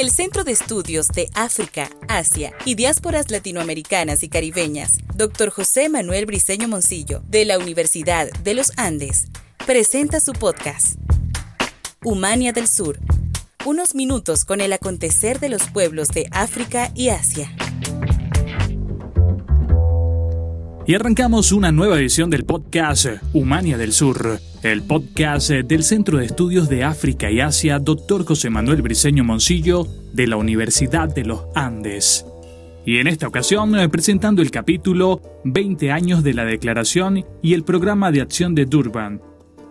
[0.00, 5.50] El Centro de Estudios de África, Asia y Diásporas Latinoamericanas y Caribeñas, Dr.
[5.50, 9.26] José Manuel Briceño Moncillo, de la Universidad de los Andes,
[9.66, 10.96] presenta su podcast,
[12.02, 12.98] Humania del Sur.
[13.66, 17.54] Unos minutos con el acontecer de los pueblos de África y Asia.
[20.90, 26.24] Y arrancamos una nueva edición del podcast Humania del Sur, el podcast del Centro de
[26.24, 28.24] Estudios de África y Asia, Dr.
[28.24, 32.26] José Manuel Briceño Moncillo, de la Universidad de los Andes.
[32.84, 38.10] Y en esta ocasión presentando el capítulo 20 años de la Declaración y el programa
[38.10, 39.22] de acción de Durban.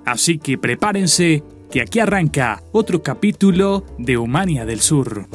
[0.05, 5.27] Así que prepárense, que aquí arranca otro capítulo de Humania del Sur.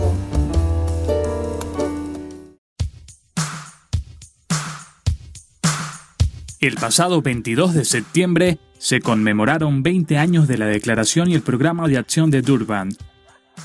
[6.66, 11.88] El pasado 22 de septiembre se conmemoraron 20 años de la Declaración y el Programa
[11.88, 12.88] de Acción de Durban.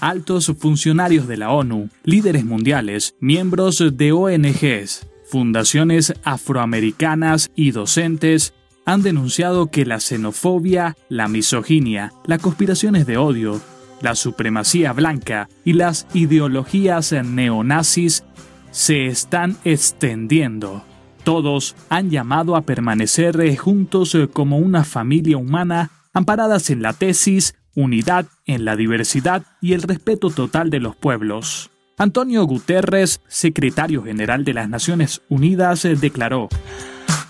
[0.02, 8.53] Altos funcionarios de la ONU, líderes mundiales, miembros de ONGs, fundaciones afroamericanas y docentes
[8.86, 13.61] han denunciado que la xenofobia, la misoginia, las conspiraciones de odio,
[14.02, 18.25] la supremacía blanca y las ideologías neonazis
[18.72, 20.84] se están extendiendo
[21.30, 26.94] todos han llamado a permanecer eh, juntos eh, como una familia humana, amparadas en la
[26.94, 31.69] tesis, unidad en la diversidad y el respeto total de los pueblos.
[32.00, 36.50] Antonio Guterres, secretario general de las Naciones Unidas, eh, declaró,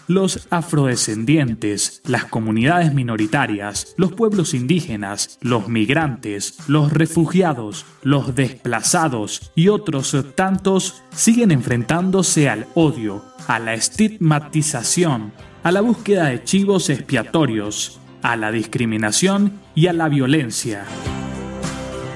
[0.09, 9.67] los afrodescendientes, las comunidades minoritarias, los pueblos indígenas, los migrantes, los refugiados, los desplazados y
[9.67, 17.99] otros tantos siguen enfrentándose al odio, a la estigmatización, a la búsqueda de chivos expiatorios,
[18.23, 20.85] a la discriminación y a la violencia.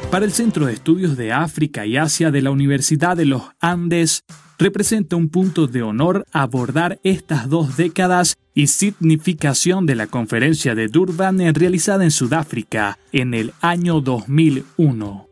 [0.09, 4.23] Para el Centro de Estudios de África y Asia de la Universidad de los Andes,
[4.57, 10.87] representa un punto de honor abordar estas dos décadas y significación de la conferencia de
[10.87, 15.27] Durban realizada en Sudáfrica en el año 2001.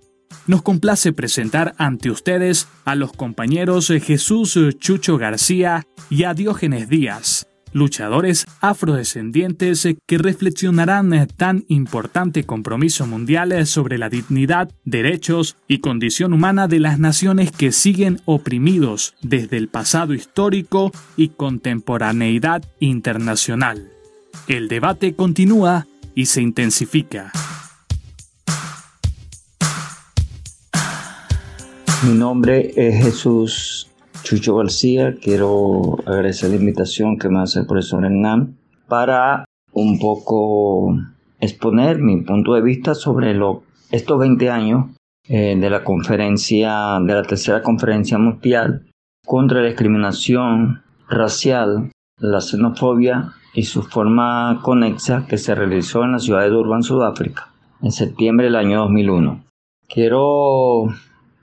[0.47, 7.47] Nos complace presentar ante ustedes a los compañeros Jesús Chucho García y a Diógenes Díaz,
[7.73, 16.67] luchadores afrodescendientes que reflexionarán tan importante compromiso mundial sobre la dignidad, derechos y condición humana
[16.67, 23.91] de las naciones que siguen oprimidos desde el pasado histórico y contemporaneidad internacional.
[24.47, 27.31] El debate continúa y se intensifica.
[32.03, 33.90] Mi nombre es Jesús
[34.23, 40.97] Chucho García, quiero agradecer la invitación que me hace el profesor Hernán para un poco
[41.39, 44.85] exponer mi punto de vista sobre lo, estos 20 años
[45.27, 48.87] eh, de la conferencia, de la tercera conferencia mundial
[49.25, 56.19] contra la discriminación racial, la xenofobia y su forma conexa que se realizó en la
[56.19, 57.49] ciudad de Durban, Sudáfrica,
[57.81, 59.43] en septiembre del año 2001.
[59.87, 60.85] Quiero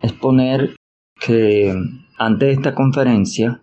[0.01, 0.75] exponer
[1.21, 1.75] que
[2.19, 3.63] antes de esta conferencia,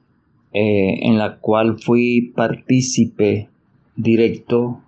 [0.53, 3.49] eh, en la cual fui partícipe
[3.95, 4.81] directo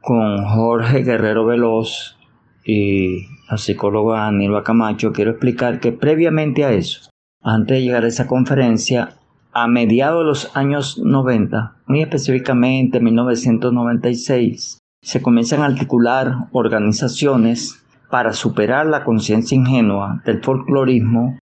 [0.00, 2.16] con Jorge Guerrero Veloz
[2.64, 7.10] y la psicóloga Anilva Camacho, quiero explicar que previamente a eso,
[7.42, 9.16] antes de llegar a esa conferencia,
[9.52, 18.32] a mediados de los años 90, muy específicamente 1996, se comienzan a articular organizaciones para
[18.32, 21.38] superar la conciencia ingenua del folclorismo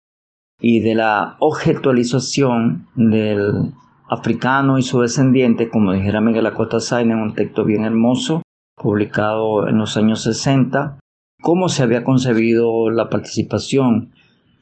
[0.59, 3.73] y de la objetualización del
[4.09, 8.41] africano y su descendiente, como dijera Miguel Acosta Sainz en un texto bien hermoso,
[8.75, 10.99] publicado en los años 60,
[11.41, 14.11] cómo se había concebido la participación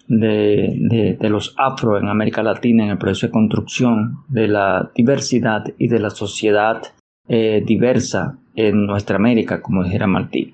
[0.08, 5.88] de, los afro en América Latina en el proceso de construcción de la diversidad y
[5.88, 6.82] de la sociedad
[7.28, 10.54] eh, diversa en nuestra América, como dijera Martín.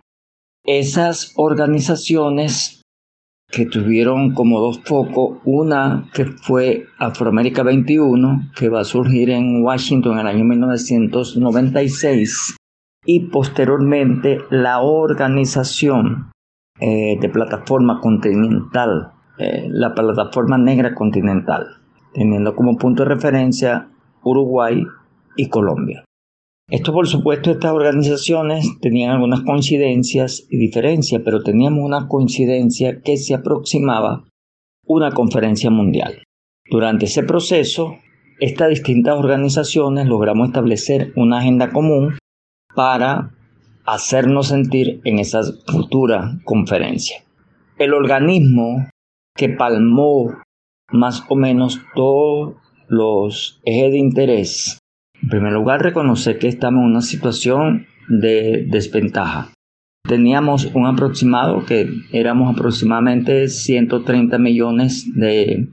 [0.66, 2.79] Esas organizaciones
[3.52, 9.64] que tuvieron como dos focos, una que fue Afroamérica 21, que va a surgir en
[9.64, 12.58] Washington en el año 1996,
[13.06, 16.32] y posteriormente la organización
[16.80, 21.66] eh, de plataforma continental, eh, la plataforma negra continental,
[22.14, 23.88] teniendo como punto de referencia
[24.24, 24.86] Uruguay
[25.36, 26.04] y Colombia.
[26.72, 33.18] Esto, por supuesto, estas organizaciones tenían algunas coincidencias y diferencias, pero teníamos una coincidencia que
[33.18, 34.26] se aproximaba
[34.86, 36.24] una conferencia mundial.
[36.70, 37.98] Durante ese proceso,
[38.40, 42.18] estas distintas organizaciones logramos establecer una agenda común
[42.76, 43.32] para
[43.86, 47.24] hacernos sentir en esa futura conferencia.
[47.80, 48.88] El organismo
[49.36, 50.36] que palmó
[50.92, 52.56] más o menos todos
[52.88, 54.79] los ejes de interés.
[55.30, 59.54] En primer lugar, reconocer que estamos en una situación de desventaja.
[60.04, 65.68] Teníamos un aproximado que éramos aproximadamente 130 millones de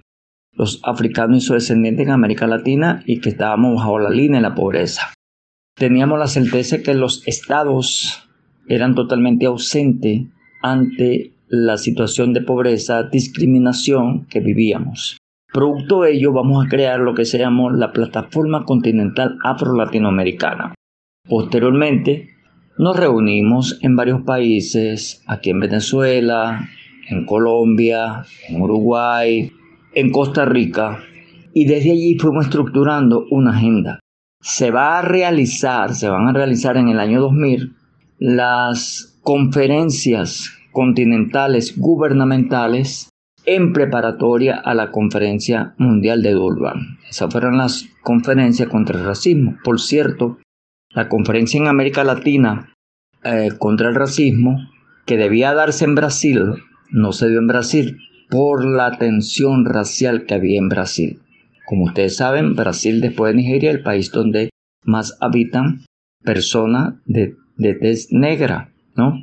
[0.52, 4.42] los africanos y sus descendientes en América Latina y que estábamos bajo la línea de
[4.42, 5.14] la pobreza.
[5.74, 8.28] Teníamos la certeza que los estados
[8.68, 10.26] eran totalmente ausentes
[10.60, 15.16] ante la situación de pobreza, discriminación que vivíamos.
[15.56, 20.74] Producto de ello vamos a crear lo que se llamó la Plataforma Continental Afro-Latinoamericana.
[21.26, 22.28] Posteriormente
[22.76, 26.68] nos reunimos en varios países, aquí en Venezuela,
[27.08, 29.50] en Colombia, en Uruguay,
[29.94, 30.98] en Costa Rica,
[31.54, 34.00] y desde allí fuimos estructurando una agenda.
[34.42, 37.74] Se va a realizar, se van a realizar en el año 2000
[38.18, 43.08] las conferencias continentales gubernamentales
[43.46, 46.98] en preparatoria a la conferencia mundial de Durban.
[47.08, 49.56] Esas fueron las conferencias contra el racismo.
[49.64, 50.38] Por cierto,
[50.90, 52.75] la conferencia en América Latina
[53.25, 54.58] eh, contra el racismo,
[55.06, 56.54] que debía darse en Brasil,
[56.90, 57.98] no se dio en Brasil
[58.28, 61.20] por la tensión racial que había en Brasil.
[61.64, 64.50] Como ustedes saben, Brasil después de Nigeria es el país donde
[64.84, 65.84] más habitan
[66.22, 69.14] personas de, de tez negra, ¿no?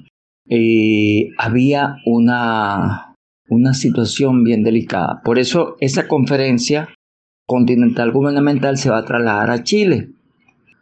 [0.45, 3.12] y había una,
[3.53, 5.21] una situación bien delicada.
[5.23, 6.89] Por eso esa conferencia
[7.47, 10.09] continental gubernamental se va a trasladar a Chile.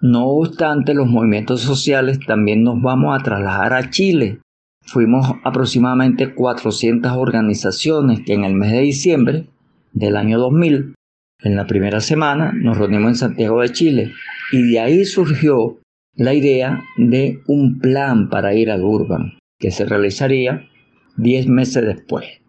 [0.02, 4.40] No obstante, los movimientos sociales también nos vamos a trasladar a Chile.
[4.84, 9.48] Fuimos aproximadamente 400 organizaciones que en el mes de diciembre
[9.94, 10.96] del año 2000,
[11.44, 14.12] en la primera semana, nos reunimos en Santiago de Chile.
[14.52, 15.78] Y de ahí surgió
[16.16, 20.68] la idea de un plan para ir a Durban que se realizaría
[21.18, 22.41] 10 meses después.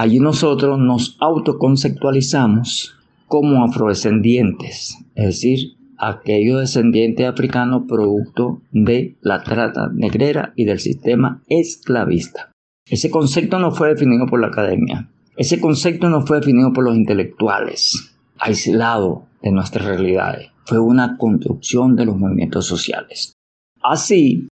[0.00, 9.90] Allí nosotros nos autoconceptualizamos como afrodescendientes, es decir, aquellos descendientes africanos producto de la trata
[9.92, 12.50] negrera y del sistema esclavista.
[12.86, 16.96] Ese concepto no fue definido por la academia, ese concepto no fue definido por los
[16.96, 23.34] intelectuales, aislado de nuestras realidades, fue una construcción de los movimientos sociales.
[23.82, 24.48] Así,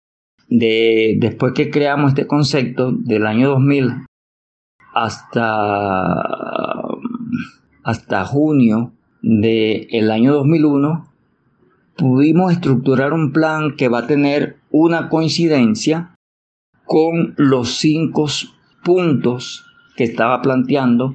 [0.49, 4.07] de, después que creamos este concepto del año 2000
[4.95, 6.15] hasta,
[7.83, 8.93] hasta junio
[9.23, 11.07] del año 2001,
[11.97, 16.15] pudimos estructurar un plan que va a tener una coincidencia
[16.85, 18.27] con los cinco
[18.85, 19.65] puntos
[19.97, 21.15] que estaba planteando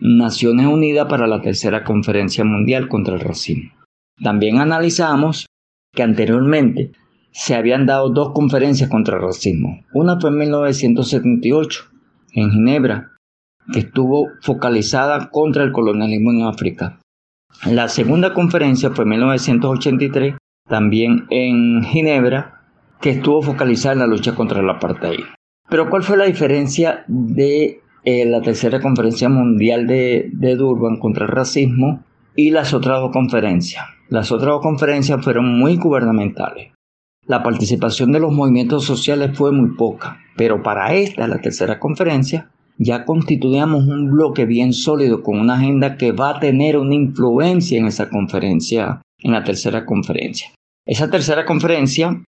[0.00, 3.70] Naciones Unidas para la tercera conferencia mundial contra el racismo.
[4.22, 5.46] También analizamos
[5.94, 6.92] que anteriormente
[7.30, 9.84] se habían dado dos conferencias contra el racismo.
[9.94, 11.91] Una fue en 1978
[12.32, 13.12] en Ginebra,
[13.72, 16.98] que estuvo focalizada contra el colonialismo en África.
[17.66, 20.34] La segunda conferencia fue en 1983,
[20.68, 22.62] también en Ginebra,
[23.00, 25.24] que estuvo focalizada en la lucha contra el apartheid.
[25.68, 31.26] Pero ¿cuál fue la diferencia de eh, la tercera conferencia mundial de, de Durban contra
[31.26, 33.84] el racismo y las otras dos conferencias?
[34.08, 36.72] Las otras dos conferencias fueron muy gubernamentales.
[37.26, 42.50] La participación de los movimientos sociales fue muy poca, pero para esta, la tercera conferencia,
[42.78, 47.78] ya constituíamos un bloque bien sólido con una agenda que va a tener una influencia
[47.78, 50.48] en esa conferencia, en la tercera conferencia.
[50.84, 52.24] Esa tercera conferencia,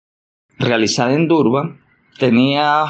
[0.58, 1.78] realizada en Durban,
[2.18, 2.86] tenía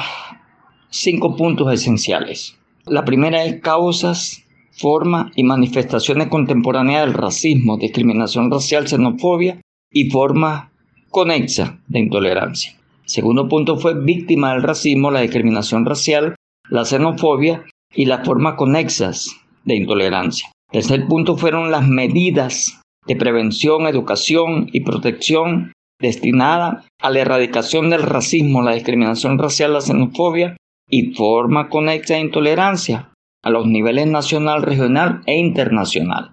[0.89, 2.57] cinco puntos esenciales.
[2.87, 10.70] La primera es causas, forma y manifestaciones contemporáneas del racismo, discriminación racial, xenofobia y formas
[11.11, 12.73] conexa de intolerancia.
[13.05, 16.35] Segundo punto fue víctima del racismo, la discriminación racial,
[16.69, 20.49] la xenofobia y las formas conexas de intolerancia.
[20.71, 28.03] Tercer punto fueron las medidas de prevención, educación y protección destinadas a la erradicación del
[28.03, 30.55] racismo, la discriminación racial, la xenofobia
[30.89, 33.11] y forma conexa de intolerancia
[33.43, 36.31] a los niveles nacional, regional e internacional.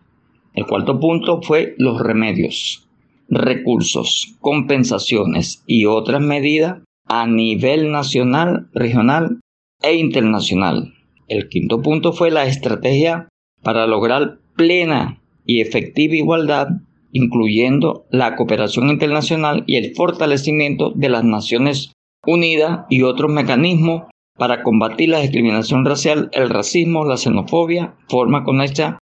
[0.55, 2.88] El cuarto punto fue los remedios
[3.29, 9.41] recursos, compensaciones y otras medidas a nivel nacional, regional
[9.83, 10.95] e internacional.
[11.29, 13.29] El quinto punto fue la estrategia
[13.63, 16.69] para lograr plena y efectiva igualdad,
[17.13, 21.93] incluyendo la cooperación internacional y el fortalecimiento de las Naciones
[22.27, 24.05] Unidas y otros mecanismos
[24.37, 28.99] para combatir la discriminación racial, el racismo, la xenofobia, forma conexa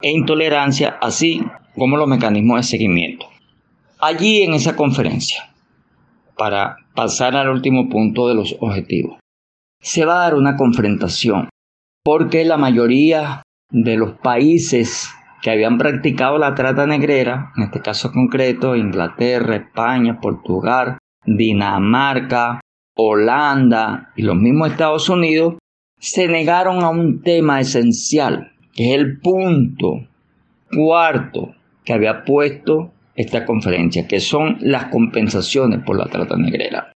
[0.00, 1.42] e intolerancia, así
[1.76, 3.27] como los mecanismos de seguimiento
[4.00, 5.50] allí en esa conferencia,
[6.36, 9.18] para pasar al último punto de los objetivos,
[9.80, 11.48] se va a dar una confrontación
[12.04, 15.10] porque la mayoría de los países
[15.42, 22.60] que habían practicado la trata negrera, en este caso concreto Inglaterra, España, Portugal, Dinamarca,
[22.96, 25.58] Holanda y los mismos Estados Unidos,
[26.00, 30.06] se negaron a un tema esencial, que es el punto
[30.74, 36.92] cuarto que había puesto esta conferencia, que son las compensaciones por la trata negrera.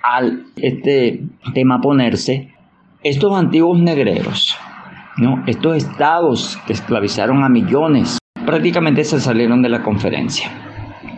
[0.00, 2.52] Al este tema ponerse,
[3.02, 4.56] estos antiguos negreros,
[5.16, 5.42] ¿no?
[5.48, 10.48] estos estados que esclavizaron a millones, prácticamente se salieron de la conferencia.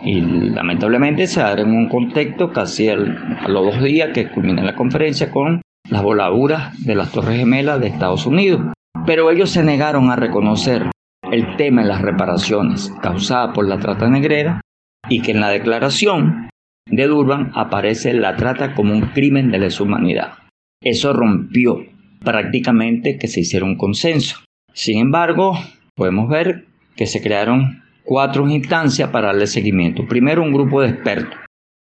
[0.03, 4.75] Y lamentablemente se abre en un contexto casi a los dos días que culmina la
[4.75, 8.61] conferencia con las voladuras de las Torres Gemelas de Estados Unidos.
[9.05, 10.89] Pero ellos se negaron a reconocer
[11.31, 14.61] el tema de las reparaciones causadas por la trata negrera
[15.09, 16.49] y que en la declaración
[16.89, 20.33] de Durban aparece la trata como un crimen de lesa humanidad.
[20.81, 21.85] Eso rompió
[22.23, 24.37] prácticamente que se hiciera un consenso.
[24.73, 25.57] Sin embargo,
[25.95, 26.65] podemos ver
[26.95, 30.05] que se crearon cuatro instancias para darle seguimiento.
[30.07, 31.39] Primero, un grupo de expertos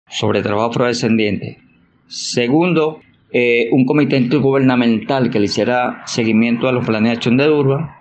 [0.10, 1.60] sobre trabajo afrodescendiente.
[2.08, 7.46] Segundo, eh, un comité intergubernamental que le hiciera seguimiento a los planes de acción de
[7.46, 7.95] Durban,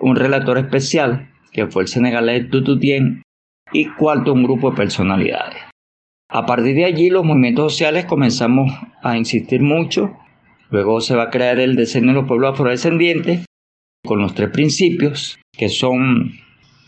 [0.00, 3.22] un relator especial, que fue el senegalés Tututien,
[3.72, 5.58] y cuarto, un grupo de personalidades.
[6.28, 8.72] A partir de allí, los movimientos sociales comenzamos
[9.02, 10.16] a insistir mucho.
[10.70, 13.44] Luego se va a crear el diseño de los pueblos afrodescendientes
[14.04, 16.32] con los tres principios, que son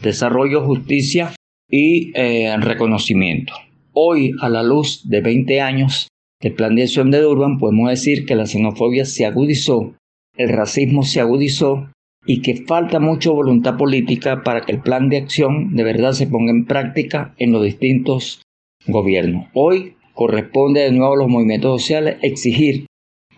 [0.03, 1.35] desarrollo, justicia
[1.69, 3.55] y eh, reconocimiento.
[3.93, 6.09] Hoy, a la luz de 20 años
[6.41, 9.95] el plan de acción de Durban podemos decir que la xenofobia se agudizó,
[10.37, 11.91] el racismo se agudizó
[12.28, 16.26] y que falta mucha voluntad política para que el plan de acción de verdad se
[16.26, 18.42] ponga en práctica en los distintos
[18.87, 19.47] gobiernos.
[19.54, 22.85] Hoy corresponde de nuevo a los movimientos sociales exigir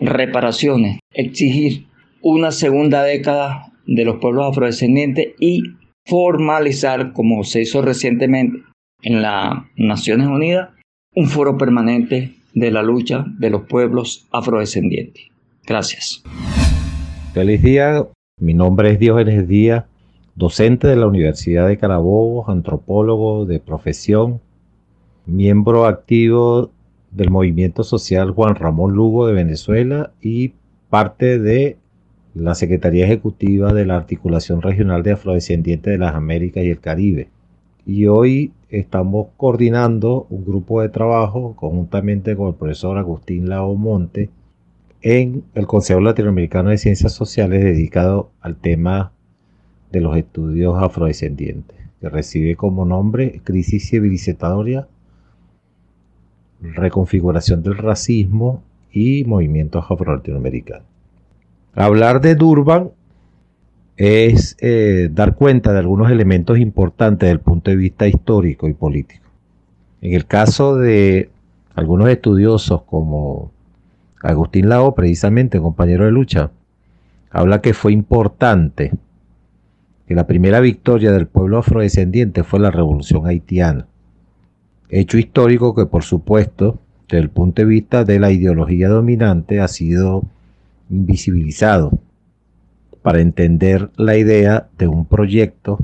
[0.01, 1.87] reparaciones, exigir
[2.21, 5.63] una segunda década de los pueblos afrodescendientes y
[6.05, 8.59] formalizar, como se hizo recientemente
[9.03, 10.71] en las Naciones Unidas,
[11.15, 15.29] un foro permanente de la lucha de los pueblos afrodescendientes.
[15.65, 16.25] Gracias.
[17.33, 18.03] Feliz día,
[18.41, 19.85] mi nombre es Diógenes Díaz,
[20.35, 24.41] docente de la Universidad de Carabobo, antropólogo de profesión,
[25.27, 26.71] miembro activo
[27.11, 30.55] del movimiento social Juan Ramón Lugo de Venezuela y
[30.89, 31.77] parte de
[32.35, 37.29] la Secretaría Ejecutiva de la Articulación Regional de Afrodescendientes de las Américas y el Caribe.
[37.85, 44.31] Y hoy estamos coordinando un grupo de trabajo conjuntamente con el profesor Agustín Lao Monte
[45.03, 49.13] en el Consejo Latinoamericano de Ciencias Sociales dedicado al tema
[49.91, 54.89] de los estudios afrodescendientes, que recibe como nombre Crisis Civilizatoria,
[56.61, 60.87] Reconfiguración del Racismo y Movimientos Afro-Latinoamericanos.
[61.75, 62.91] Hablar de Durban
[63.97, 68.75] es eh, dar cuenta de algunos elementos importantes desde el punto de vista histórico y
[68.75, 69.25] político.
[70.03, 71.31] En el caso de
[71.75, 73.53] algunos estudiosos como
[74.23, 76.51] Agustín Lao, precisamente compañero de lucha,
[77.31, 78.93] habla que fue importante
[80.07, 83.87] que la primera victoria del pueblo afrodescendiente fue la revolución haitiana.
[84.89, 89.69] Hecho histórico que por supuesto, desde el punto de vista de la ideología dominante, ha
[89.69, 90.25] sido
[90.91, 91.99] invisibilizado
[93.03, 95.79] para entender la idea de un proyecto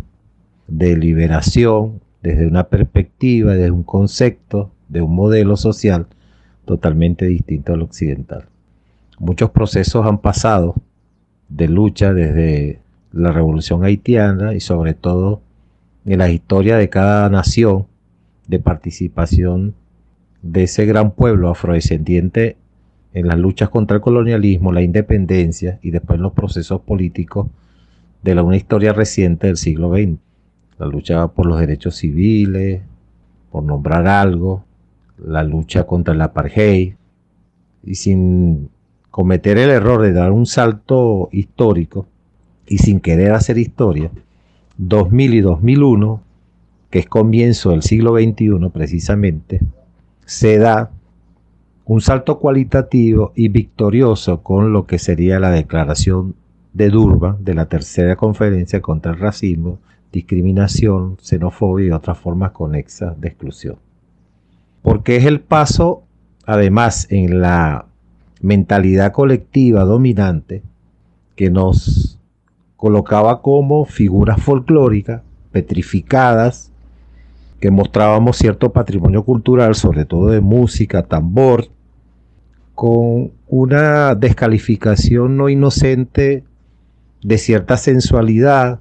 [0.66, 6.06] de liberación desde una perspectiva, desde un concepto, de un modelo social
[6.66, 8.44] totalmente distinto al occidental.
[9.18, 10.74] Muchos procesos han pasado
[11.48, 12.80] de lucha desde
[13.12, 15.40] la revolución haitiana y sobre todo
[16.04, 17.86] en la historia de cada nación
[18.46, 19.74] de participación
[20.42, 22.56] de ese gran pueblo afrodescendiente
[23.14, 27.48] en las luchas contra el colonialismo, la independencia y después los procesos políticos
[28.22, 30.18] de la, una historia reciente del siglo XX.
[30.78, 32.82] La lucha por los derechos civiles,
[33.50, 34.64] por nombrar algo,
[35.18, 36.94] la lucha contra el apartheid,
[37.84, 38.68] y sin
[39.10, 42.06] cometer el error de dar un salto histórico
[42.66, 44.10] y sin querer hacer historia,
[44.76, 46.20] 2000 y 2001,
[46.90, 49.60] que es comienzo del siglo XXI precisamente,
[50.24, 50.90] se da
[51.86, 56.34] un salto cualitativo y victorioso con lo que sería la declaración
[56.72, 59.78] de Durban de la tercera conferencia contra el racismo,
[60.12, 63.85] discriminación, xenofobia y otras formas conexas de exclusión.
[64.86, 66.04] Porque es el paso,
[66.44, 67.86] además, en la
[68.40, 70.62] mentalidad colectiva dominante
[71.34, 72.20] que nos
[72.76, 76.70] colocaba como figuras folclóricas, petrificadas,
[77.58, 81.66] que mostrábamos cierto patrimonio cultural, sobre todo de música, tambor,
[82.76, 86.44] con una descalificación no inocente
[87.24, 88.78] de cierta sensualidad,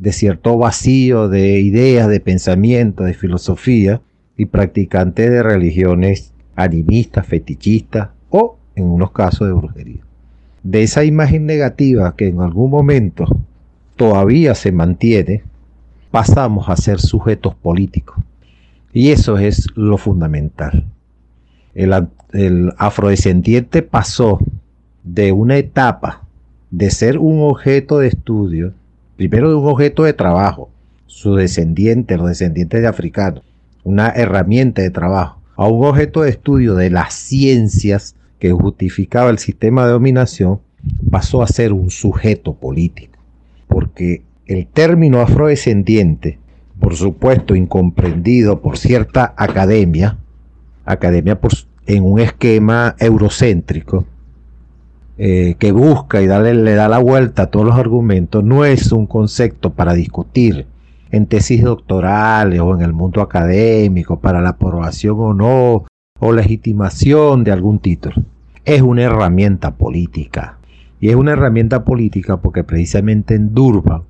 [0.00, 4.00] de cierto vacío de ideas, de pensamiento, de filosofía,
[4.38, 10.00] y practicantes de religiones animistas, fetichistas o, en unos casos, de brujería.
[10.62, 13.26] De esa imagen negativa que en algún momento
[13.96, 15.42] todavía se mantiene,
[16.10, 18.16] pasamos a ser sujetos políticos.
[18.92, 20.86] Y eso es lo fundamental.
[21.74, 24.38] El, el afrodescendiente pasó
[25.02, 26.22] de una etapa
[26.70, 28.72] de ser un objeto de estudio,
[29.16, 30.70] primero de un objeto de trabajo,
[31.06, 33.42] su descendiente, los descendientes de africanos,
[33.84, 39.38] una herramienta de trabajo, a un objeto de estudio de las ciencias que justificaba el
[39.38, 40.60] sistema de dominación,
[41.10, 43.18] pasó a ser un sujeto político.
[43.66, 46.38] Porque el término afrodescendiente,
[46.80, 50.18] por supuesto incomprendido por cierta academia,
[50.84, 51.38] academia
[51.86, 54.06] en un esquema eurocéntrico,
[55.20, 59.06] eh, que busca y le da la vuelta a todos los argumentos, no es un
[59.06, 60.66] concepto para discutir
[61.10, 65.84] en tesis doctorales o en el mundo académico para la aprobación o no
[66.20, 68.16] o legitimación de algún título.
[68.64, 70.58] Es una herramienta política.
[71.00, 74.02] Y es una herramienta política porque precisamente en Durban,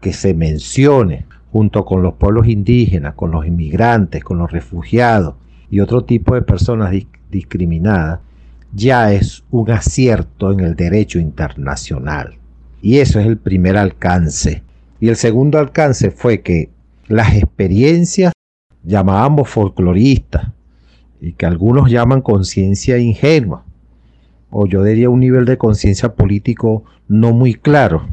[0.00, 5.36] que se mencione junto con los pueblos indígenas, con los inmigrantes, con los refugiados
[5.70, 6.92] y otro tipo de personas
[7.30, 8.20] discriminadas,
[8.72, 12.34] ya es un acierto en el derecho internacional.
[12.82, 14.65] Y eso es el primer alcance
[15.00, 16.70] y el segundo alcance fue que
[17.08, 18.32] las experiencias
[18.82, 20.52] llamábamos folcloristas
[21.20, 23.64] y que algunos llaman conciencia ingenua,
[24.50, 28.06] o yo diría un nivel de conciencia político no muy claro,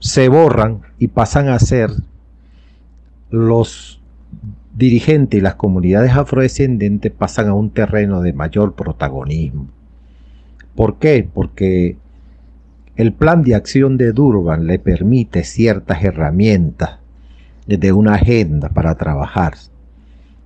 [0.00, 1.90] se borran y pasan a ser
[3.30, 4.00] los
[4.76, 9.66] dirigentes y las comunidades afrodescendentes pasan a un terreno de mayor protagonismo.
[10.76, 11.28] ¿Por qué?
[11.32, 11.96] Porque
[12.98, 16.98] el plan de acción de Durban le permite ciertas herramientas
[17.68, 19.54] de una agenda para trabajar,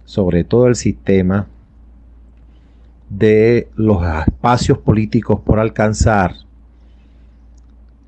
[0.05, 1.49] sobre todo el sistema
[3.09, 6.35] de los espacios políticos por alcanzar,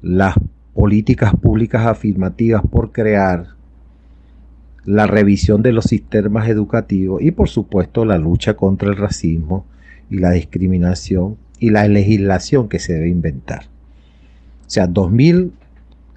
[0.02, 0.34] las
[0.74, 3.46] políticas públicas afirmativas por crear,
[4.84, 9.64] la revisión de los sistemas educativos y por supuesto la lucha contra el racismo
[10.10, 13.73] y la discriminación y la legislación que se debe inventar.
[14.66, 15.52] O sea, 2000,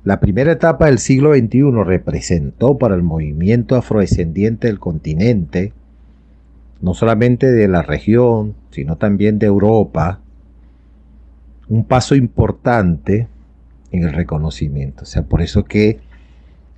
[0.03, 5.73] la primera etapa del siglo XXI representó para el movimiento afrodescendiente del continente,
[6.81, 10.21] no solamente de la región, sino también de Europa,
[11.67, 13.27] un paso importante
[13.91, 15.03] en el reconocimiento.
[15.03, 15.99] O sea, por eso que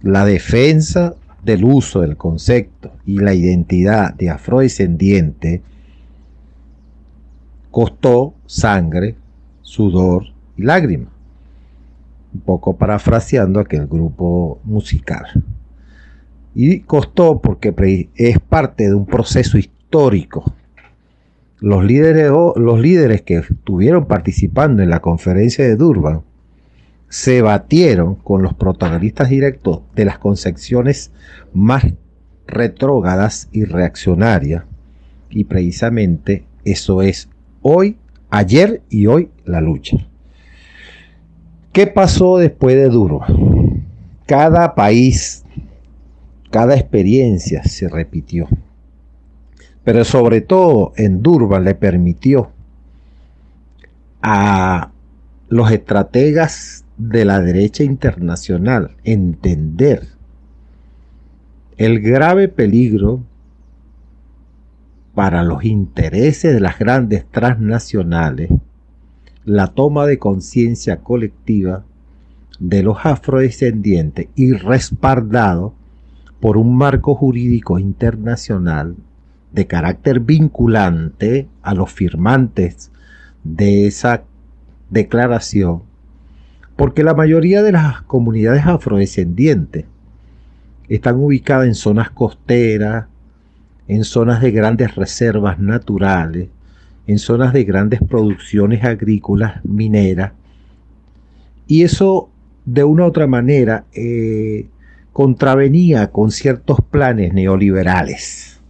[0.01, 5.61] la defensa del uso del concepto y la identidad de afrodescendiente
[7.69, 9.15] costó sangre,
[9.61, 10.25] sudor
[10.57, 11.18] y lágrimas
[12.33, 15.25] un poco parafraseando aquel grupo musical.
[16.55, 20.53] Y costó porque es parte de un proceso histórico.
[21.59, 26.21] Los líderes, los líderes que estuvieron participando en la conferencia de Durban
[27.09, 31.11] se batieron con los protagonistas directos de las concepciones
[31.53, 31.85] más
[32.47, 34.63] retrógadas y reaccionarias.
[35.29, 37.29] Y precisamente eso es
[37.61, 37.97] hoy,
[38.29, 40.08] ayer y hoy la lucha.
[41.71, 43.21] ¿Qué pasó después de Duro?
[44.25, 45.45] Cada país,
[46.49, 48.47] cada experiencia se repitió.
[49.83, 52.51] Pero sobre todo en Durban le permitió
[54.21, 54.91] a
[55.47, 60.07] los estrategas de la derecha internacional entender
[61.77, 63.21] el grave peligro
[65.13, 68.49] para los intereses de las grandes transnacionales
[69.49, 71.83] la toma de conciencia colectiva
[72.59, 75.73] de los afrodescendientes y respaldado
[76.39, 78.95] por un marco jurídico internacional
[79.51, 82.91] de carácter vinculante a los firmantes
[83.43, 84.21] de esa
[84.91, 85.81] declaración,
[86.75, 89.85] porque la mayoría de las comunidades afrodescendientes
[90.89, 93.07] están ubicadas en zonas costeras,
[93.87, 96.49] en zonas de grandes reservas naturales,
[97.09, 100.33] en zonas de grandes producciones agrícolas, mineras,
[101.65, 102.29] y eso
[102.65, 104.67] de una u otra manera eh,
[105.11, 108.61] contravenía con ciertos planes neoliberales.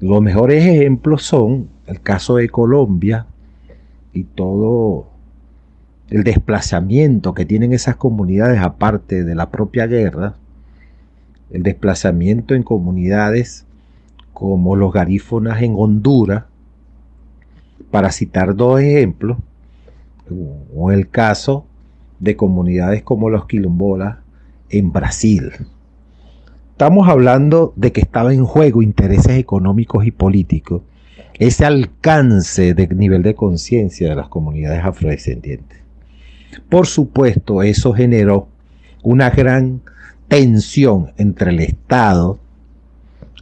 [0.00, 3.26] Los mejores ejemplos son el caso de Colombia
[4.14, 5.10] y todo
[6.08, 10.36] el desplazamiento que tienen esas comunidades aparte de la propia guerra,
[11.50, 13.66] el desplazamiento en comunidades
[14.32, 16.44] como los garífonas en Honduras,
[17.92, 19.36] para citar dos ejemplos,
[20.74, 21.66] o el caso
[22.18, 24.16] de comunidades como los quilombolas
[24.70, 25.52] en Brasil.
[26.70, 30.82] Estamos hablando de que estaba en juego intereses económicos y políticos,
[31.34, 35.78] ese alcance de nivel de conciencia de las comunidades afrodescendientes.
[36.70, 38.48] Por supuesto, eso generó
[39.02, 39.82] una gran
[40.28, 42.38] tensión entre el Estado,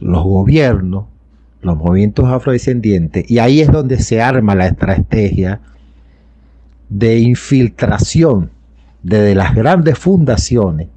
[0.01, 1.05] los gobiernos,
[1.61, 5.61] los movimientos afrodescendientes, y ahí es donde se arma la estrategia
[6.89, 8.49] de infiltración
[9.03, 10.87] desde las grandes fundaciones,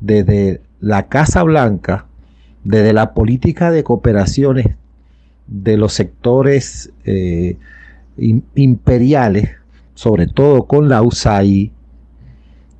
[0.00, 2.06] desde la Casa Blanca,
[2.64, 4.66] desde la política de cooperaciones
[5.46, 7.56] de los sectores eh,
[8.54, 9.50] imperiales,
[9.94, 11.70] sobre todo con la USAID,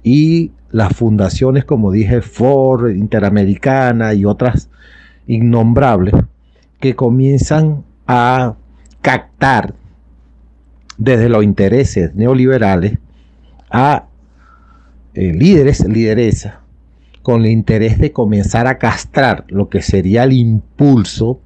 [0.02, 4.68] y las fundaciones, como dije, Ford, Interamericana y otras
[5.26, 6.14] innombrables,
[6.84, 8.56] que comienzan a
[9.00, 9.72] captar
[10.98, 12.98] desde los intereses neoliberales
[13.70, 14.04] a
[15.14, 16.56] eh, líderes, lideresas,
[17.22, 21.40] con el interés de comenzar a castrar lo que sería el impulso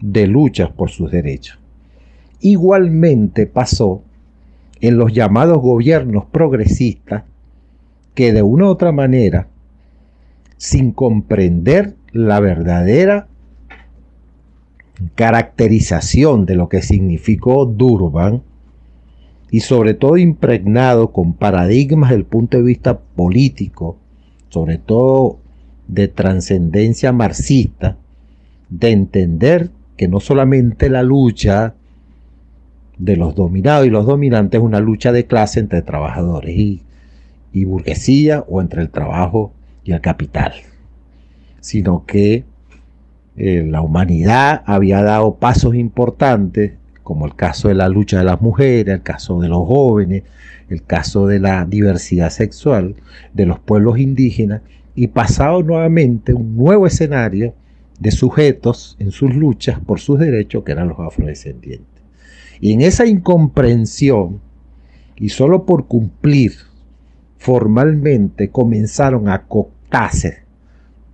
[0.00, 1.58] de luchas por sus derechos.
[2.38, 4.04] Igualmente pasó
[4.80, 7.24] en los llamados gobiernos progresistas
[8.14, 9.48] que de una u otra manera,
[10.56, 13.26] sin comprender la verdadera
[15.14, 18.42] caracterización de lo que significó Durban,
[19.50, 23.96] y sobre todo impregnado con paradigmas del punto de vista político,
[24.48, 25.38] sobre todo
[25.86, 27.96] de trascendencia marxista,
[28.68, 31.74] de entender que no solamente la lucha
[32.98, 38.44] de los dominados y los dominantes es una lucha de clase entre trabajadores y, burguesía
[38.48, 39.52] o entre el trabajo
[39.84, 40.52] y el capital,
[41.60, 42.44] sino que
[43.36, 48.40] eh, la humanidad había dado pasos importantes, como el caso de la lucha de las
[48.40, 50.22] mujeres, el caso de los jóvenes,
[50.70, 52.94] el caso de la diversidad sexual
[53.32, 54.62] de los pueblos indígenas,
[54.94, 57.54] y pasado nuevamente un nuevo escenario
[57.98, 62.02] de sujetos en sus luchas por sus derechos que eran los afrodescendientes.
[62.60, 64.40] Y en esa incomprensión,
[65.16, 66.52] y solo por cumplir
[67.38, 70.44] formalmente, comenzaron a cooptarse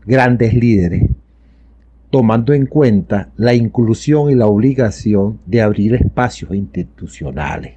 [0.06, 1.10] grandes líderes,
[2.10, 7.74] tomando en cuenta la inclusión y la obligación de abrir espacios institucionales.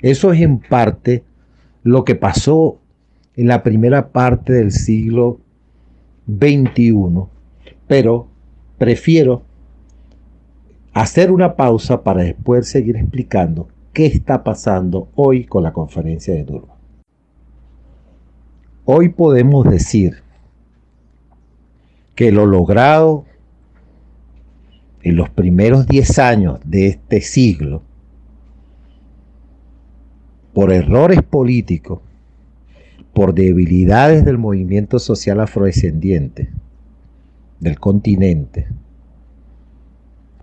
[0.00, 1.24] Eso es en parte
[1.82, 2.78] lo que pasó
[3.36, 5.40] en la primera parte del siglo
[6.28, 7.28] XXI
[7.86, 8.28] pero
[8.78, 9.42] prefiero
[10.92, 16.44] hacer una pausa para después seguir explicando qué está pasando hoy con la conferencia de
[16.44, 16.76] Durban.
[18.84, 20.22] Hoy podemos decir
[22.14, 23.24] que lo logrado
[25.06, 27.80] en los primeros 10 años de este siglo,
[30.52, 32.00] por errores políticos,
[33.12, 36.50] por debilidades del movimiento social afrodescendiente,
[37.60, 38.66] del continente,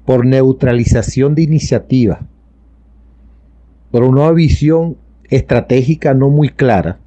[0.06, 2.22] por neutralización de iniciativas,
[3.92, 4.96] por una visión
[5.26, 7.00] estratégica no muy clara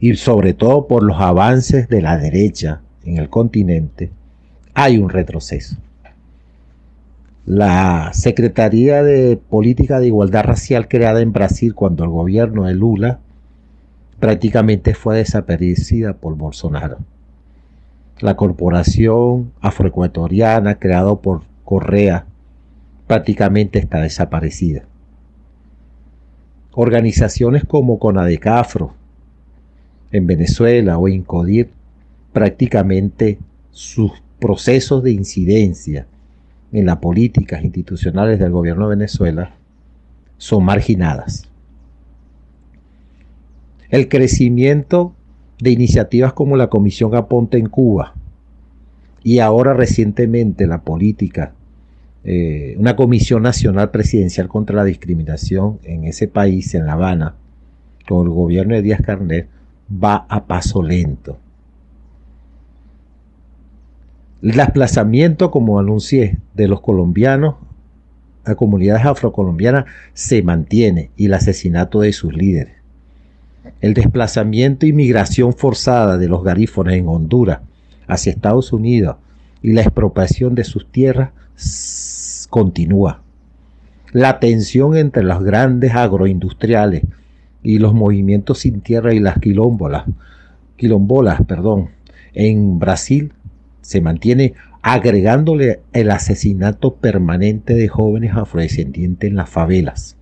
[0.00, 4.10] y sobre todo por los avances de la derecha en el continente,
[4.78, 5.76] hay un retroceso.
[7.46, 13.20] La Secretaría de Política de Igualdad Racial creada en Brasil cuando el gobierno de Lula
[14.20, 16.98] prácticamente fue desaparecida por Bolsonaro
[18.20, 22.26] la corporación afroecuatoriana creada por Correa
[23.06, 24.82] prácticamente está desaparecida.
[26.72, 28.94] Organizaciones como Conadecafro
[30.10, 31.70] en Venezuela o Incodir
[32.32, 33.38] prácticamente
[33.70, 36.06] sus procesos de incidencia
[36.72, 39.54] en las políticas institucionales del gobierno de Venezuela
[40.36, 41.48] son marginadas.
[43.90, 45.14] El crecimiento
[45.60, 48.14] de iniciativas como la Comisión Aponte en Cuba
[49.24, 51.52] y ahora recientemente la política,
[52.24, 57.34] eh, una Comisión Nacional Presidencial contra la Discriminación en ese país, en La Habana,
[58.06, 59.48] con el gobierno de Díaz Carnet,
[59.90, 61.38] va a paso lento.
[64.42, 67.56] El desplazamiento, como anuncié, de los colombianos
[68.44, 72.78] a comunidades afrocolombianas se mantiene y el asesinato de sus líderes
[73.80, 77.60] el desplazamiento y migración forzada de los garífones en Honduras
[78.06, 79.16] hacia Estados Unidos
[79.62, 81.30] y la expropiación de sus tierras
[82.50, 83.20] continúa.
[84.12, 87.02] La tensión entre los grandes agroindustriales
[87.62, 90.04] y los movimientos sin tierra y las quilombolas,
[90.76, 91.90] quilombolas perdón,
[92.32, 93.32] en Brasil
[93.88, 100.18] se mantiene agregándole el asesinato permanente de jóvenes afrodescendientes en las favelas.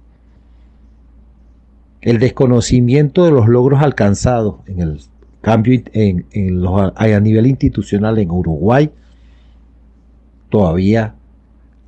[2.01, 5.01] el desconocimiento de los logros alcanzados en el
[5.41, 6.27] cambio en,
[6.95, 8.93] a nivel institucional en Uruguay
[10.49, 11.17] todavía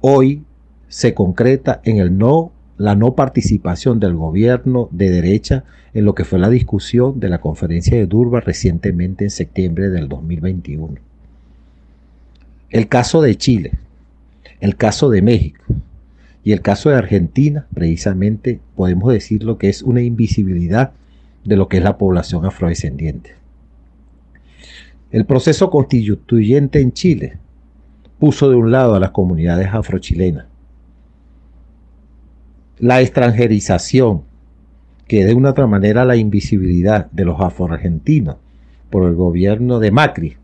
[0.01, 0.43] hoy
[0.89, 5.63] se concreta en el no la no participación del gobierno de derecha
[5.95, 10.09] en lo que fue la discusión de la conferencia de Durban recientemente en septiembre del
[10.09, 11.08] 2021.
[12.71, 13.73] El caso de Chile,
[14.61, 15.65] el caso de México
[16.45, 20.93] y el caso de Argentina, precisamente podemos decir lo que es una invisibilidad
[21.45, 23.35] de lo que es la población afrodescendiente.
[25.11, 27.39] El proceso constituyente en Chile
[28.19, 30.47] puso de un lado a las comunidades afrochilenas
[32.79, 34.23] la extranjerización,
[35.07, 38.37] que de una otra manera la invisibilidad de los afroargentinos
[38.91, 40.37] por el gobierno de Macri,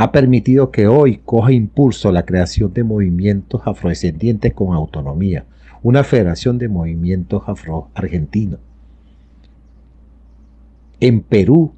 [0.00, 5.44] ha permitido que hoy coja impulso la creación de movimientos afrodescendientes con autonomía,
[5.82, 8.60] una federación de movimientos afroargentinos.
[11.00, 11.72] En Perú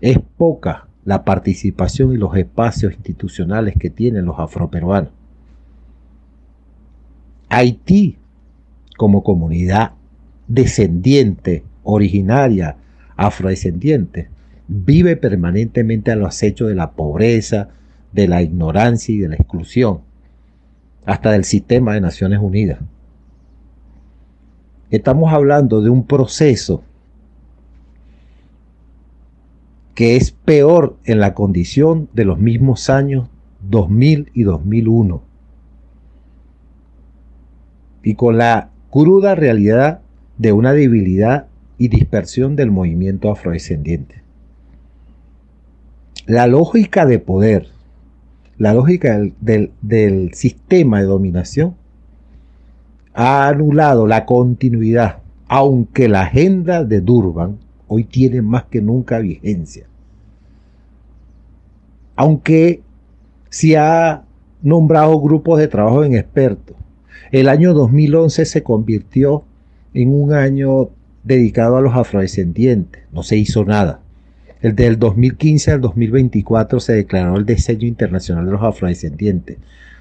[0.00, 5.12] es poca la participación y los espacios institucionales que tienen los afroperuanos.
[7.48, 8.16] Haití,
[8.96, 9.92] como comunidad
[10.48, 12.78] descendiente, originaria,
[13.16, 14.28] afrodescendiente,
[14.68, 17.68] vive permanentemente a los hechos de la pobreza,
[18.12, 20.00] de la ignorancia y de la exclusión,
[21.04, 22.80] hasta del sistema de Naciones Unidas.
[24.90, 26.82] Estamos hablando de un proceso
[29.94, 33.28] que es peor en la condición de los mismos años
[33.68, 35.22] 2000 y 2001
[38.02, 40.00] y con la cruda realidad
[40.38, 41.48] de una debilidad
[41.78, 44.25] y dispersión del movimiento afrodescendiente.
[46.26, 47.68] La lógica de poder,
[48.58, 51.76] la lógica del, sistema de dominación
[53.14, 59.86] ha anulado la continuidad, aunque la agenda de Durban hoy tiene más que nunca vigencia.
[62.16, 62.82] Aunque
[63.48, 64.24] se ha
[64.62, 66.76] nombrado grupos de trabajo en expertos,
[67.30, 69.44] el año 2011 se convirtió
[69.94, 70.88] en un año
[71.22, 73.04] dedicado a los afrodescendientes.
[73.12, 74.00] No se hizo nada.
[74.62, 79.58] El del 2015 al 2024 se declaró el diseño internacional de los afrodescendientes.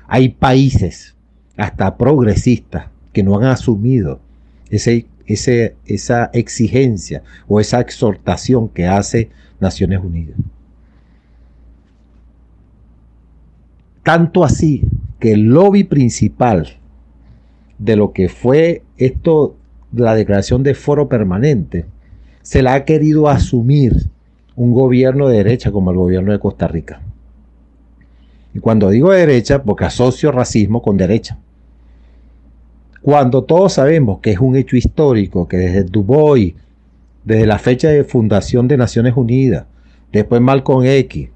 [0.07, 1.15] Hay países,
[1.57, 4.19] hasta progresistas, que no han asumido
[4.69, 10.37] ese, esa exigencia o esa exhortación que hace Naciones Unidas.
[14.03, 14.83] Tanto así
[15.19, 16.77] que el lobby principal
[17.79, 19.55] de lo que fue esto,
[19.93, 21.85] la declaración de foro permanente,
[22.41, 24.09] se la ha querido asumir
[24.55, 27.01] un gobierno de derecha como el gobierno de Costa Rica.
[28.53, 31.37] Y cuando digo derecha, porque asocio racismo con derecha.
[33.01, 36.55] Cuando todos sabemos que es un hecho histórico, que desde Dubois,
[37.23, 39.65] desde la fecha de fundación de Naciones Unidas,
[40.11, 41.29] después Malcolm X,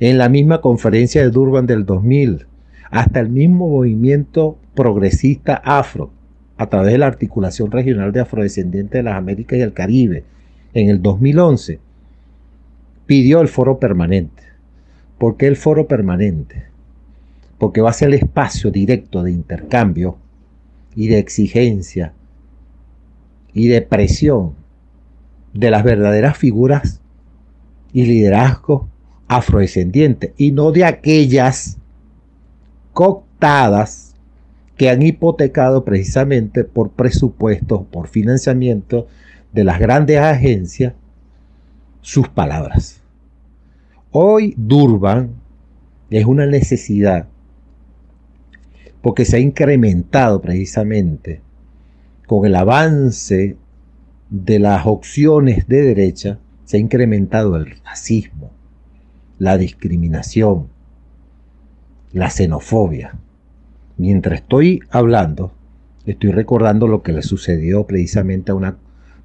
[0.00, 2.46] en la misma conferencia de Durban del 2000,
[2.90, 6.10] hasta el mismo movimiento progresista afro,
[6.56, 10.24] a través de la articulación regional de afrodescendientes de las Américas y el Caribe,
[10.74, 11.80] en el 2011,
[13.12, 14.42] pidió el foro permanente.
[15.18, 16.64] ¿Por qué el foro permanente?
[17.58, 20.16] Porque va a ser el espacio directo de intercambio
[20.94, 22.14] y de exigencia
[23.52, 24.54] y de presión
[25.52, 27.02] de las verdaderas figuras
[27.92, 28.84] y liderazgos
[29.28, 31.76] afrodescendientes y no de aquellas
[32.94, 34.14] cooptadas
[34.78, 39.06] que han hipotecado precisamente por presupuestos, por financiamiento
[39.52, 40.94] de las grandes agencias,
[42.00, 43.01] sus palabras.
[44.14, 45.36] Hoy Durban
[46.10, 47.28] es una necesidad
[49.00, 51.40] porque se ha incrementado precisamente
[52.26, 53.56] con el avance
[54.28, 58.50] de las opciones de derecha, se ha incrementado el racismo,
[59.38, 60.68] la discriminación,
[62.12, 63.14] la xenofobia.
[63.96, 65.54] Mientras estoy hablando,
[66.04, 68.76] estoy recordando lo que le sucedió precisamente a una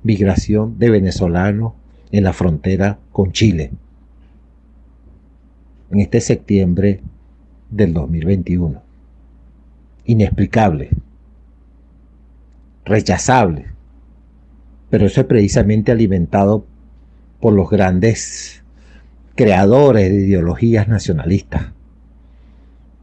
[0.03, 1.73] migración de venezolanos
[2.13, 3.71] en la frontera con Chile
[5.91, 7.01] en este septiembre
[7.69, 8.81] del 2021.
[10.05, 10.89] Inexplicable,
[12.85, 13.67] rechazable,
[14.89, 16.65] pero eso es precisamente alimentado
[17.39, 18.63] por los grandes
[19.35, 21.67] creadores de ideologías nacionalistas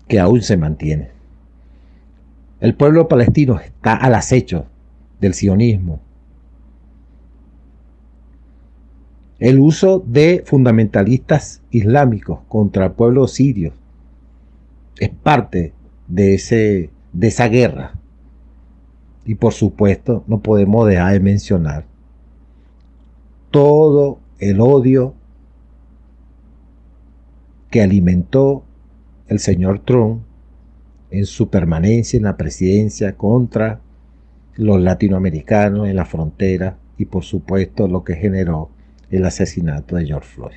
[0.08, 1.10] que aún se mantiene.
[2.60, 4.66] El pueblo palestino está al acecho
[5.20, 6.00] del sionismo.
[9.38, 13.72] El uso de fundamentalistas islámicos contra el pueblo sirio
[14.98, 15.72] es parte
[16.06, 17.94] de, ese, de esa guerra.
[19.24, 21.86] Y por supuesto, no podemos dejar de mencionar
[23.50, 25.14] todo el odio
[27.70, 28.64] que alimentó
[29.26, 30.22] el señor Trump
[31.10, 33.80] en su permanencia en la presidencia contra
[34.56, 38.70] los latinoamericanos en la frontera y por supuesto lo que generó
[39.16, 40.56] el asesinato de George Floyd.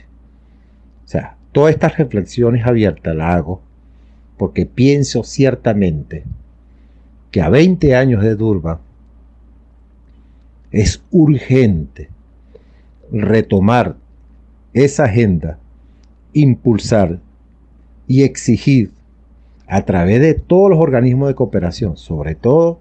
[1.05, 3.61] O sea, todas estas reflexiones abiertas las hago
[4.37, 6.23] porque pienso ciertamente
[7.31, 8.79] que a 20 años de Durban
[10.71, 12.09] es urgente
[13.11, 13.95] retomar
[14.73, 15.59] esa agenda,
[16.33, 17.19] impulsar
[18.07, 18.91] y exigir
[19.65, 22.79] a través de todos los organismos de cooperación, sobre todo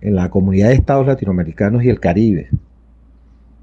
[0.00, 2.48] en la comunidad de estados latinoamericanos y el Caribe,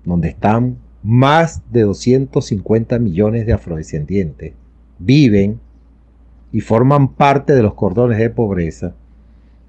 [0.04, 0.78] donde están
[1.08, 4.56] más de 250 millones de afrodescendientes,
[5.00, 5.62] viven
[6.52, 8.94] y forman parte de los cordones de pobreza,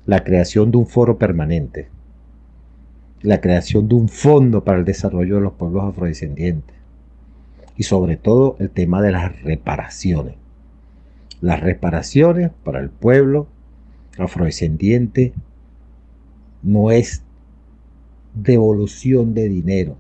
[0.05, 1.91] la creación de un foro permanente,
[3.23, 6.75] la creación de un fondo para el desarrollo de los pueblos afrodescendientes
[7.77, 10.35] y sobre todo el tema de las reparaciones.
[11.41, 13.47] Las reparaciones para el pueblo
[14.19, 15.33] afrodescendiente
[16.65, 17.23] no es
[18.35, 19.97] devolución de dinero,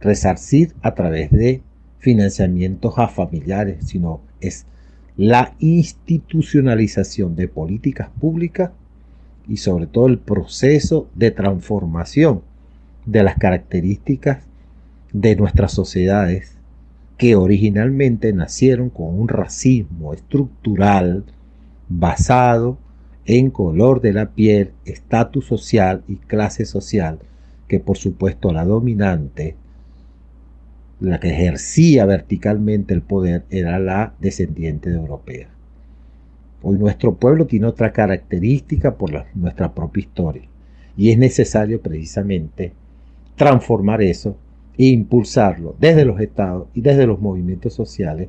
[0.00, 1.62] resarcir a través de
[1.98, 4.66] financiamientos a familiares, sino es
[5.16, 8.70] la institucionalización de políticas públicas
[9.48, 12.42] y sobre todo el proceso de transformación
[13.06, 14.44] de las características
[15.12, 16.56] de nuestras sociedades
[17.16, 21.24] que originalmente nacieron con un racismo estructural
[21.88, 22.78] basado
[23.24, 27.18] en color de la piel, estatus social y clase social,
[27.68, 29.56] que por supuesto la dominante,
[31.00, 35.48] la que ejercía verticalmente el poder, era la descendiente de europea.
[36.62, 40.48] Hoy nuestro pueblo tiene otra característica por nuestra propia historia
[40.96, 42.72] y es necesario precisamente
[43.36, 44.36] transformar eso
[44.78, 48.28] e impulsarlo desde los estados y desde los movimientos sociales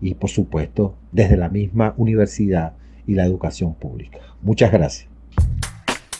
[0.00, 2.74] y por supuesto desde la misma universidad
[3.06, 4.18] y la educación pública.
[4.42, 5.08] Muchas gracias.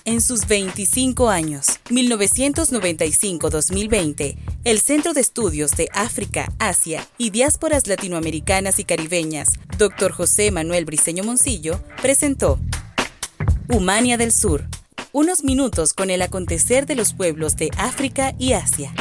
[0.07, 8.79] En sus 25 años, 1995-2020, el Centro de Estudios de África, Asia y Diásporas Latinoamericanas
[8.79, 10.13] y Caribeñas, Dr.
[10.13, 12.61] José Manuel Briceño Moncillo, presentó
[13.69, 14.69] Humania del Sur,
[15.11, 18.95] unos minutos con el acontecer de los pueblos de África y Asia.